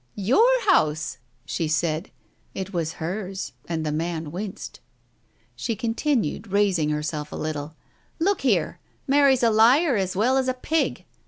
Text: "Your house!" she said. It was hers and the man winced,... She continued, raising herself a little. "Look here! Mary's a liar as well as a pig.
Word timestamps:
"Your 0.15 0.47
house!" 0.63 1.19
she 1.45 1.67
said. 1.67 2.09
It 2.55 2.73
was 2.73 2.93
hers 2.93 3.51
and 3.69 3.85
the 3.85 3.91
man 3.91 4.31
winced,... 4.31 4.79
She 5.55 5.75
continued, 5.75 6.47
raising 6.47 6.89
herself 6.89 7.31
a 7.31 7.35
little. 7.35 7.75
"Look 8.17 8.41
here! 8.41 8.79
Mary's 9.05 9.43
a 9.43 9.51
liar 9.51 9.95
as 9.97 10.15
well 10.15 10.39
as 10.39 10.47
a 10.47 10.55
pig. 10.55 11.05